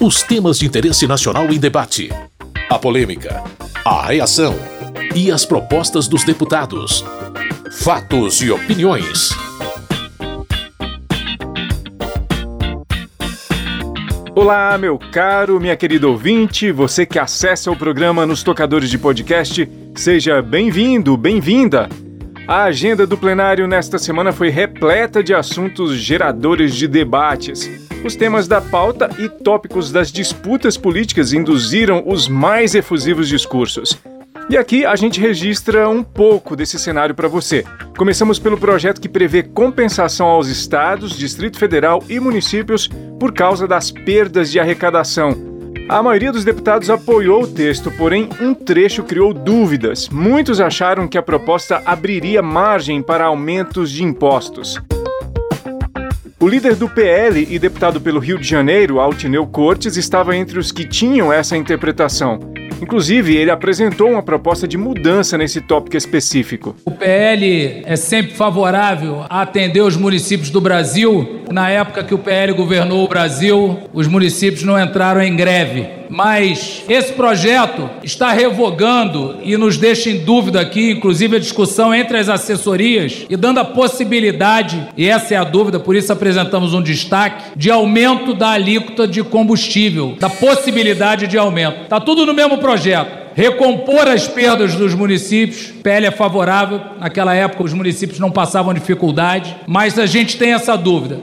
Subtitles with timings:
[0.00, 2.08] Os temas de interesse nacional em debate.
[2.70, 3.42] A polêmica.
[3.84, 4.54] A reação.
[5.12, 7.04] E as propostas dos deputados.
[7.72, 9.30] Fatos e opiniões.
[14.36, 19.68] Olá, meu caro, minha querida ouvinte, você que acessa o programa nos tocadores de podcast,
[19.96, 21.88] seja bem-vindo, bem-vinda.
[22.46, 27.87] A agenda do plenário nesta semana foi repleta de assuntos geradores de debates.
[28.04, 33.98] Os temas da pauta e tópicos das disputas políticas induziram os mais efusivos discursos.
[34.48, 37.64] E aqui a gente registra um pouco desse cenário para você.
[37.98, 43.90] Começamos pelo projeto que prevê compensação aos estados, Distrito Federal e municípios por causa das
[43.90, 45.36] perdas de arrecadação.
[45.88, 50.08] A maioria dos deputados apoiou o texto, porém um trecho criou dúvidas.
[50.08, 54.78] Muitos acharam que a proposta abriria margem para aumentos de impostos.
[56.40, 60.70] O líder do PL e deputado pelo Rio de Janeiro, Altineu Cortes, estava entre os
[60.70, 62.38] que tinham essa interpretação.
[62.80, 66.76] Inclusive, ele apresentou uma proposta de mudança nesse tópico específico.
[66.84, 71.40] O PL é sempre favorável a atender os municípios do Brasil.
[71.50, 75.97] Na época que o PL governou o Brasil, os municípios não entraram em greve.
[76.08, 82.18] Mas esse projeto está revogando e nos deixa em dúvida aqui, inclusive a discussão entre
[82.18, 86.82] as assessorias e dando a possibilidade, e essa é a dúvida, por isso apresentamos um
[86.82, 91.82] destaque, de aumento da alíquota de combustível, da possibilidade de aumento.
[91.82, 95.72] Está tudo no mesmo projeto recompor as perdas dos municípios.
[95.80, 96.80] PL é favorável.
[96.98, 101.20] Naquela época, os municípios não passavam dificuldade, mas a gente tem essa dúvida.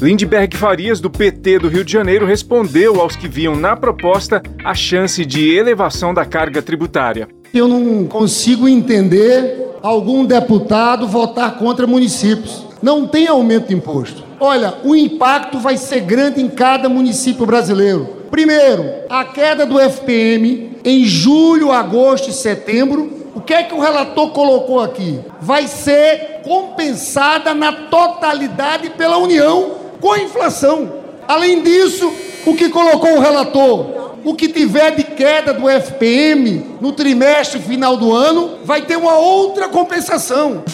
[0.00, 4.72] Lindbergh Farias, do PT do Rio de Janeiro, respondeu aos que viam na proposta a
[4.72, 7.28] chance de elevação da carga tributária.
[7.52, 12.64] Eu não consigo entender algum deputado votar contra municípios.
[12.80, 14.22] Não tem aumento de imposto.
[14.38, 18.08] Olha, o impacto vai ser grande em cada município brasileiro.
[18.30, 23.18] Primeiro, a queda do FPM em julho, agosto e setembro.
[23.34, 25.18] O que é que o relator colocou aqui?
[25.40, 30.92] Vai ser compensada na totalidade pela União com a inflação.
[31.26, 32.12] Além disso,
[32.46, 33.98] o que colocou o relator?
[34.24, 39.16] O que tiver de queda do FPM no trimestre final do ano vai ter uma
[39.16, 40.64] outra compensação.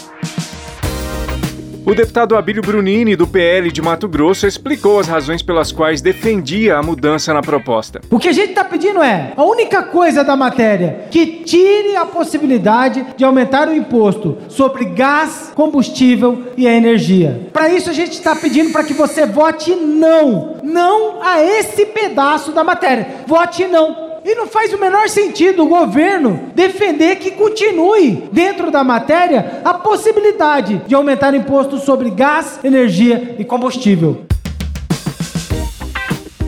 [1.86, 6.78] O deputado Abílio Brunini, do PL de Mato Grosso, explicou as razões pelas quais defendia
[6.78, 8.00] a mudança na proposta.
[8.10, 12.06] O que a gente está pedindo é a única coisa da matéria que tire a
[12.06, 17.48] possibilidade de aumentar o imposto sobre gás, combustível e a energia.
[17.52, 20.56] Para isso, a gente está pedindo para que você vote não.
[20.62, 23.24] Não a esse pedaço da matéria.
[23.26, 24.13] Vote não.
[24.24, 29.74] E não faz o menor sentido o governo defender que continue dentro da matéria a
[29.74, 34.24] possibilidade de aumentar impostos sobre gás, energia e combustível.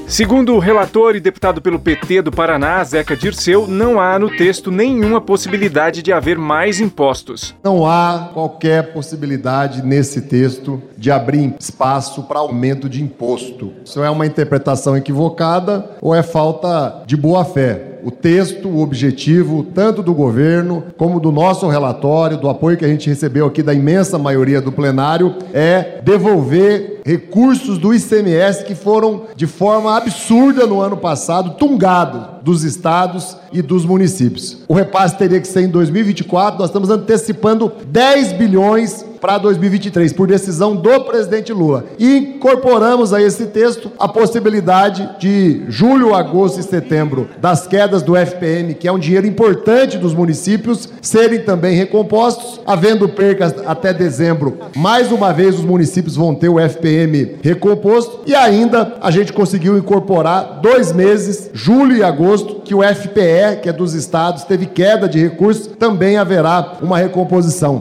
[0.08, 4.70] Segundo o relator e deputado pelo PT do Paraná, Zeca Dirceu, não há no texto
[4.70, 7.56] nenhuma possibilidade de haver mais impostos.
[7.62, 13.72] Não há qualquer possibilidade nesse texto de abrir espaço para aumento de imposto.
[13.84, 19.64] Isso é uma interpretação equivocada ou é falta de boa fé o texto, o objetivo,
[19.74, 23.74] tanto do governo como do nosso relatório, do apoio que a gente recebeu aqui da
[23.74, 30.80] imensa maioria do plenário, é devolver recursos do ICMS que foram de forma absurda no
[30.80, 34.58] ano passado tungados dos estados e dos municípios.
[34.68, 40.26] O repasse teria que ser em 2024, nós estamos antecipando 10 bilhões para 2023, por
[40.26, 41.84] decisão do presidente Lula.
[41.98, 48.16] E incorporamos a esse texto a possibilidade de julho, agosto e setembro das quedas do
[48.16, 54.58] FPM, que é um dinheiro importante dos municípios, serem também recompostos, havendo percas até dezembro.
[54.74, 59.76] Mais uma vez os municípios vão ter o FPM recomposto e ainda a gente conseguiu
[59.76, 65.08] incorporar dois meses, julho e agosto, que o FPE, que é dos estados, teve queda
[65.08, 67.78] de recursos, também haverá uma recomposição.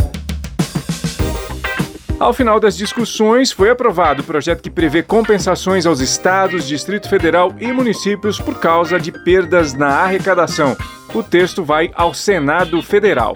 [2.25, 7.53] Ao final das discussões, foi aprovado o projeto que prevê compensações aos estados, Distrito Federal
[7.59, 10.75] e municípios por causa de perdas na arrecadação.
[11.13, 13.35] O texto vai ao Senado Federal.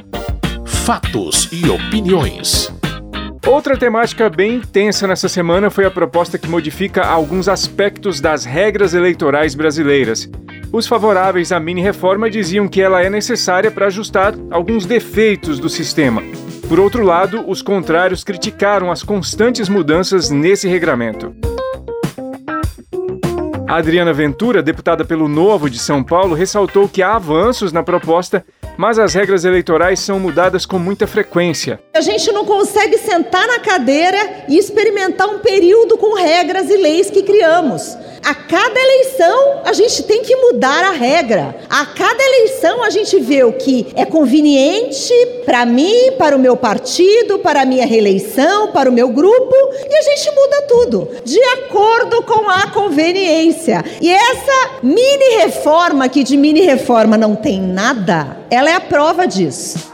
[0.66, 2.74] Fatos e opiniões.
[3.46, 8.96] Outra temática bem intensa nessa semana foi a proposta que modifica alguns aspectos das regras
[8.96, 10.28] eleitorais brasileiras.
[10.74, 16.24] Os favoráveis à mini-reforma diziam que ela é necessária para ajustar alguns defeitos do sistema.
[16.70, 21.36] Por outro lado, os contrários criticaram as constantes mudanças nesse regramento.
[23.68, 28.46] A Adriana Ventura, deputada pelo Novo de São Paulo, ressaltou que há avanços na proposta,
[28.78, 31.80] mas as regras eleitorais são mudadas com muita frequência.
[31.96, 37.10] A gente não consegue sentar na cadeira e experimentar um período com regras e leis
[37.10, 37.98] que criamos.
[38.24, 41.56] A cada eleição a gente tem que mudar a regra.
[41.70, 45.14] A cada eleição a gente vê o que é conveniente
[45.46, 49.56] para mim, para o meu partido, para a minha reeleição, para o meu grupo
[49.90, 53.84] e a gente muda tudo de acordo com a conveniência.
[54.02, 59.28] E essa mini reforma, que de mini reforma não tem nada, ela é a prova
[59.28, 59.90] disso.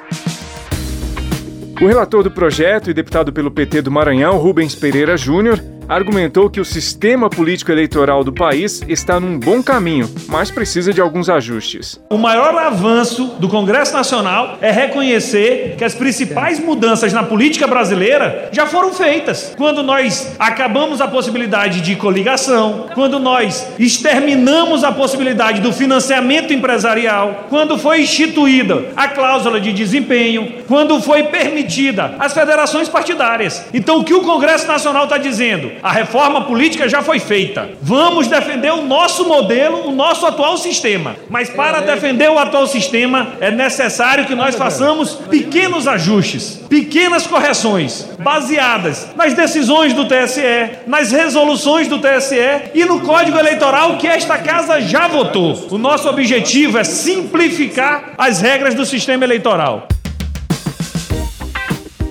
[1.81, 6.59] O relator do projeto e deputado pelo PT do Maranhão, Rubens Pereira Júnior, argumentou que
[6.59, 11.99] o sistema político eleitoral do país está num bom caminho, mas precisa de alguns ajustes.
[12.09, 18.49] O maior avanço do Congresso Nacional é reconhecer que as principais mudanças na política brasileira
[18.51, 19.53] já foram feitas.
[19.57, 27.45] Quando nós acabamos a possibilidade de coligação, quando nós exterminamos a possibilidade do financiamento empresarial,
[27.49, 33.65] quando foi instituída a cláusula de desempenho, quando foi permitida as federações partidárias.
[33.73, 35.74] Então, o que o Congresso Nacional está dizendo?
[35.81, 37.69] A reforma política já foi feita.
[37.81, 41.15] Vamos defender o nosso modelo, o nosso atual sistema.
[41.29, 48.09] Mas para defender o atual sistema, é necessário que nós façamos pequenos ajustes, pequenas correções,
[48.19, 52.35] baseadas nas decisões do TSE, nas resoluções do TSE
[52.73, 55.67] e no Código Eleitoral que esta casa já votou.
[55.71, 59.87] O nosso objetivo é simplificar as regras do sistema eleitoral.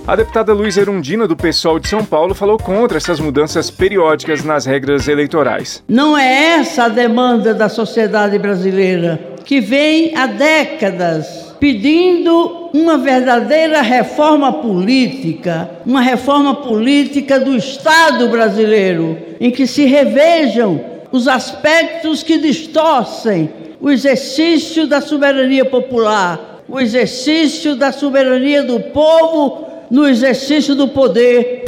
[0.07, 4.67] A deputada Luiz Erundina, do PSOL de São Paulo, falou contra essas mudanças periódicas nas
[4.67, 5.83] regras eleitorais.
[5.89, 13.81] Não é essa a demanda da sociedade brasileira, que vem há décadas pedindo uma verdadeira
[13.81, 22.37] reforma política, uma reforma política do Estado brasileiro, em que se revejam os aspectos que
[22.37, 23.49] distorcem
[23.81, 31.65] o exercício da soberania popular, o exercício da soberania do povo no exercício do poder.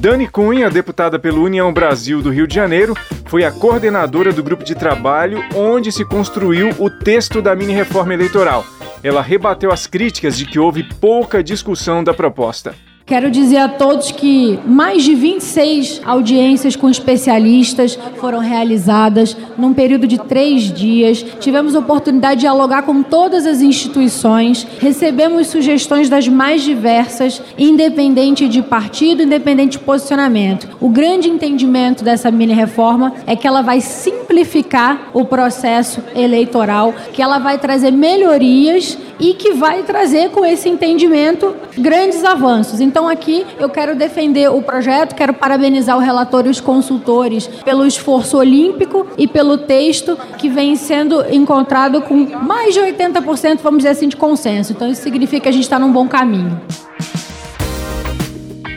[0.00, 2.94] Dani Cunha, deputada pelo União Brasil do Rio de Janeiro,
[3.26, 8.64] foi a coordenadora do grupo de trabalho onde se construiu o texto da mini-reforma eleitoral.
[9.04, 12.74] Ela rebateu as críticas de que houve pouca discussão da proposta.
[13.08, 20.06] Quero dizer a todos que mais de 26 audiências com especialistas foram realizadas num período
[20.06, 21.24] de três dias.
[21.40, 28.60] Tivemos oportunidade de dialogar com todas as instituições, recebemos sugestões das mais diversas, independente de
[28.60, 30.68] partido, independente de posicionamento.
[30.78, 37.22] O grande entendimento dessa mini reforma é que ela vai simplificar o processo eleitoral, que
[37.22, 42.80] ela vai trazer melhorias e que vai trazer com esse entendimento grandes avanços.
[42.80, 47.86] Então aqui eu quero defender o projeto, quero parabenizar o relator e os consultores pelo
[47.86, 53.90] esforço olímpico e pelo texto que vem sendo encontrado com mais de 80%, vamos dizer
[53.90, 54.72] assim, de consenso.
[54.72, 56.58] Então isso significa que a gente está num bom caminho.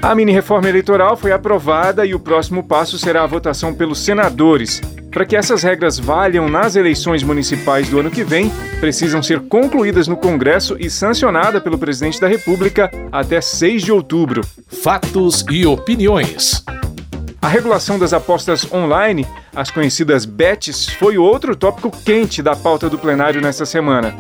[0.01, 4.81] A mini reforma eleitoral foi aprovada e o próximo passo será a votação pelos senadores.
[5.12, 8.50] Para que essas regras valham nas eleições municipais do ano que vem,
[8.80, 14.42] precisam ser concluídas no Congresso e sancionada pelo presidente da República até 6 de outubro.
[14.68, 16.63] Fatos e opiniões.
[17.39, 22.98] A regulação das apostas online, as conhecidas bets, foi outro tópico quente da pauta do
[22.98, 24.15] plenário nesta semana.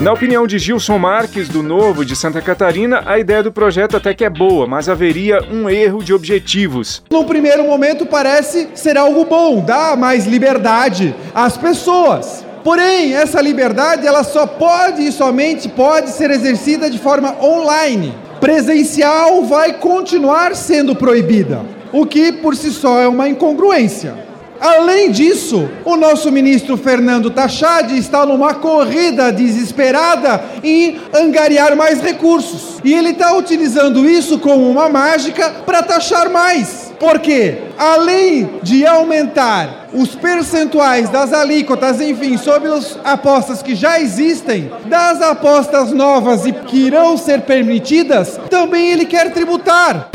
[0.00, 4.14] Na opinião de Gilson Marques, do Novo de Santa Catarina, a ideia do projeto até
[4.14, 7.02] que é boa, mas haveria um erro de objetivos.
[7.10, 12.44] No primeiro momento parece ser algo bom, dá mais liberdade às pessoas.
[12.62, 18.14] Porém, essa liberdade ela só pode e somente pode ser exercida de forma online.
[18.38, 21.62] Presencial vai continuar sendo proibida,
[21.92, 24.27] o que por si só é uma incongruência.
[24.60, 32.78] Além disso, o nosso ministro Fernando Tachad está numa corrida desesperada em angariar mais recursos.
[32.84, 36.92] E ele está utilizando isso como uma mágica para taxar mais.
[36.98, 44.70] Porque, além de aumentar os percentuais das alíquotas, enfim, sobre as apostas que já existem,
[44.86, 50.10] das apostas novas e que irão ser permitidas, também ele quer tributar.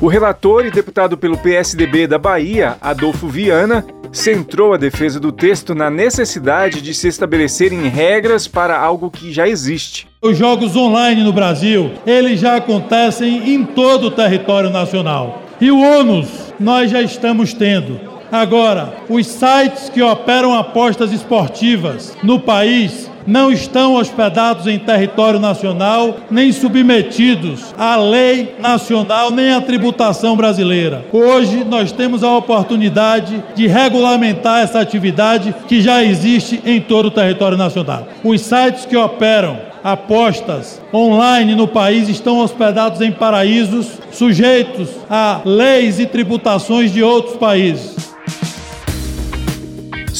[0.00, 5.74] O relator e deputado pelo PSDB da Bahia, Adolfo Viana, centrou a defesa do texto
[5.74, 10.06] na necessidade de se estabelecerem regras para algo que já existe.
[10.22, 15.42] Os jogos online no Brasil, eles já acontecem em todo o território nacional.
[15.60, 18.17] E o ônus nós já estamos tendo.
[18.30, 26.16] Agora, os sites que operam apostas esportivas no país não estão hospedados em território nacional,
[26.30, 31.04] nem submetidos à lei nacional, nem à tributação brasileira.
[31.12, 37.10] Hoje nós temos a oportunidade de regulamentar essa atividade que já existe em todo o
[37.10, 38.08] território nacional.
[38.24, 46.00] Os sites que operam apostas online no país estão hospedados em paraísos sujeitos a leis
[46.00, 47.97] e tributações de outros países.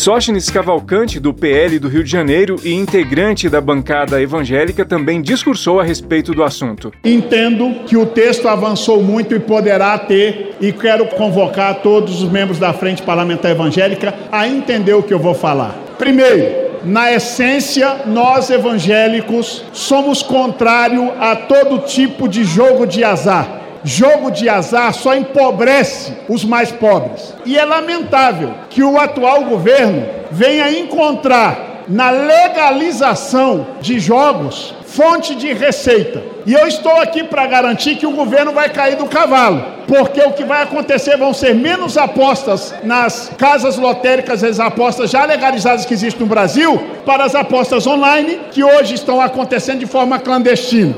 [0.09, 5.81] Sóstenes Cavalcante, do PL do Rio de Janeiro e integrante da bancada evangélica, também discursou
[5.81, 6.91] a respeito do assunto.
[7.05, 12.59] Entendo que o texto avançou muito e poderá ter, e quero convocar todos os membros
[12.59, 15.79] da Frente Parlamentar Evangélica a entender o que eu vou falar.
[15.99, 24.31] Primeiro, na essência, nós evangélicos somos contrário a todo tipo de jogo de azar jogo
[24.31, 27.35] de azar só empobrece os mais pobres.
[27.45, 35.53] E é lamentável que o atual governo venha encontrar na legalização de jogos fonte de
[35.53, 36.23] receita.
[36.45, 40.33] E eu estou aqui para garantir que o governo vai cair do cavalo, porque o
[40.33, 45.95] que vai acontecer vão ser menos apostas nas casas lotéricas, as apostas já legalizadas que
[45.95, 50.97] existem no Brasil, para as apostas online que hoje estão acontecendo de forma clandestina.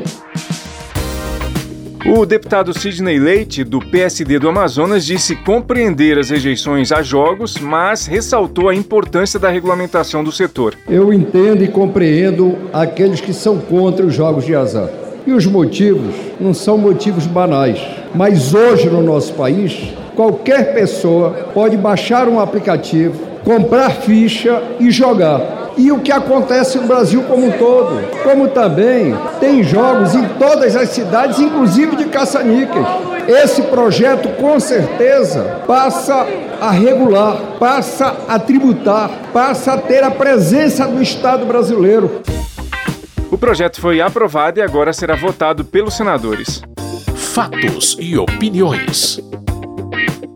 [2.07, 8.07] O deputado Sidney Leite, do PSD do Amazonas, disse compreender as rejeições a jogos, mas
[8.07, 10.75] ressaltou a importância da regulamentação do setor.
[10.89, 14.89] Eu entendo e compreendo aqueles que são contra os jogos de azar.
[15.27, 17.79] E os motivos não são motivos banais.
[18.15, 25.60] Mas hoje no nosso país, qualquer pessoa pode baixar um aplicativo, comprar ficha e jogar
[25.81, 28.03] e o que acontece no Brasil como um todo.
[28.23, 32.87] Como também tem jogos em todas as cidades, inclusive de caça-níqueis.
[33.27, 36.27] Esse projeto, com certeza, passa
[36.61, 42.21] a regular, passa a tributar, passa a ter a presença do Estado brasileiro.
[43.31, 46.63] O projeto foi aprovado e agora será votado pelos senadores.
[47.15, 49.19] Fatos e opiniões.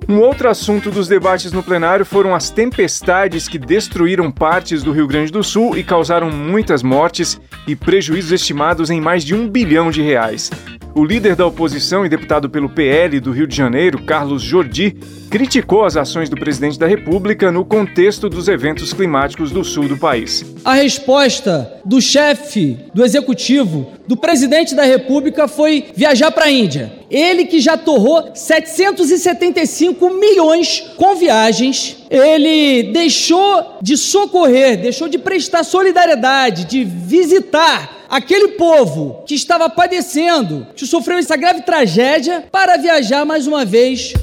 [0.07, 5.07] Um outro assunto dos debates no plenário foram as tempestades que destruíram partes do Rio
[5.07, 9.91] Grande do Sul e causaram muitas mortes e prejuízos estimados em mais de um bilhão
[9.91, 10.51] de reais.
[10.95, 14.97] O líder da oposição e deputado pelo PL do Rio de Janeiro, Carlos Jordi,
[15.35, 19.97] criticou as ações do presidente da República no contexto dos eventos climáticos do sul do
[19.97, 20.45] país.
[20.65, 26.93] A resposta do chefe do executivo, do presidente da República, foi viajar para a Índia.
[27.11, 35.65] Ele que já torrou 775 milhões com viagens, ele deixou de socorrer, deixou de prestar
[35.65, 43.25] solidariedade, de visitar aquele povo que estava padecendo, que sofreu essa grave tragédia, para viajar
[43.25, 44.15] mais uma vez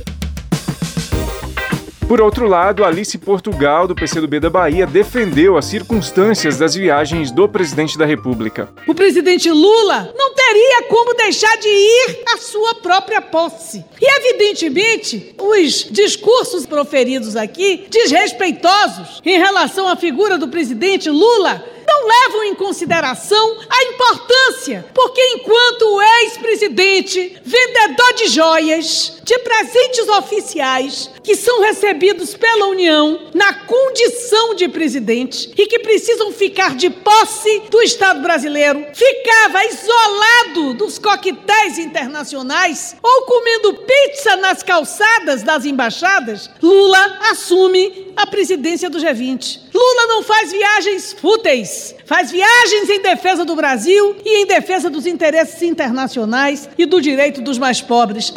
[2.12, 7.48] por outro lado, Alice Portugal, do PCdoB da Bahia, defendeu as circunstâncias das viagens do
[7.48, 8.68] presidente da República.
[8.86, 13.86] O presidente Lula não teria como deixar de ir à sua própria posse.
[14.02, 22.08] E, evidentemente, os discursos proferidos aqui, desrespeitosos em relação à figura do presidente Lula, não
[22.08, 31.36] levam em consideração a importância, porque enquanto ex-presidente, vendedor de joias, de presentes oficiais, que
[31.36, 37.82] são recebidos pela União na condição de presidente e que precisam ficar de posse do
[37.82, 47.20] Estado brasileiro, ficava isolado dos coquetéis internacionais ou comendo pizza nas calçadas das embaixadas, Lula
[47.32, 49.71] assume a presidência do G20.
[49.74, 55.06] Lula não faz viagens fúteis, faz viagens em defesa do Brasil e em defesa dos
[55.06, 58.34] interesses internacionais e do direito dos mais pobres.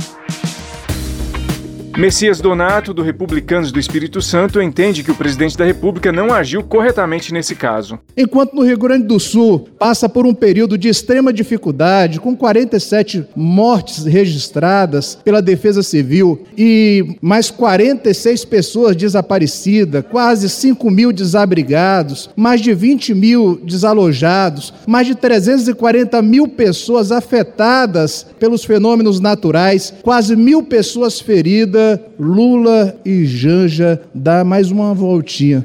[1.96, 6.60] Messias Donato, do Republicanos do Espírito Santo, entende que o presidente da República não agiu
[6.64, 8.00] corretamente nesse caso.
[8.16, 13.24] Enquanto no Rio Grande do Sul passa por um período de extrema dificuldade, com 47
[13.36, 22.60] mortes registradas pela Defesa Civil e mais 46 pessoas desaparecidas, quase 5 mil desabrigados, mais
[22.60, 30.64] de 20 mil desalojados, mais de 340 mil pessoas afetadas pelos fenômenos naturais, quase mil
[30.64, 31.83] pessoas feridas
[32.18, 35.64] Lula e Janja dá mais uma voltinha.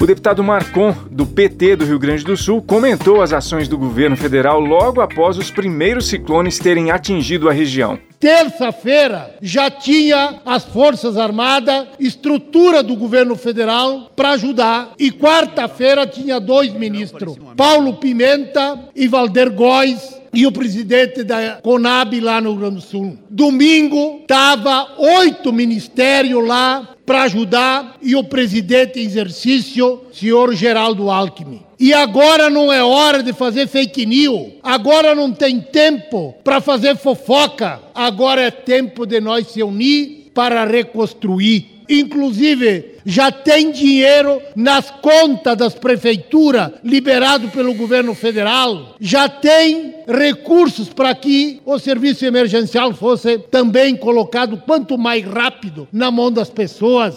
[0.00, 4.16] O deputado Marcon, do PT do Rio Grande do Sul, comentou as ações do governo
[4.16, 7.98] federal logo após os primeiros ciclones terem atingido a região.
[8.20, 14.92] Terça-feira já tinha as Forças Armadas, estrutura do governo federal para ajudar.
[14.98, 22.20] E quarta-feira tinha dois ministros, Paulo Pimenta e Valder Góes, e o presidente da Conab
[22.20, 23.18] lá no Rio Grande do Sul.
[23.28, 31.69] Domingo estava oito ministérios lá para ajudar e o presidente em exercício, senhor Geraldo Alckmin.
[31.80, 34.48] E agora não é hora de fazer fake news.
[34.62, 37.80] Agora não tem tempo para fazer fofoca.
[37.94, 41.80] Agora é tempo de nós se unir para reconstruir.
[41.88, 48.94] Inclusive, já tem dinheiro nas contas das prefeituras liberado pelo governo federal.
[49.00, 56.10] Já tem recursos para que o serviço emergencial fosse também colocado quanto mais rápido na
[56.10, 57.16] mão das pessoas.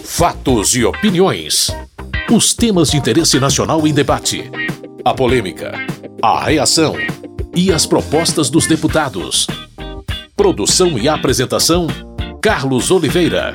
[0.04, 1.74] Fatos e opiniões.
[2.30, 4.50] Os temas de interesse nacional em debate.
[5.02, 5.72] A polêmica,
[6.22, 6.94] a reação
[7.56, 9.46] e as propostas dos deputados.
[10.36, 11.86] Produção e apresentação:
[12.42, 13.54] Carlos Oliveira.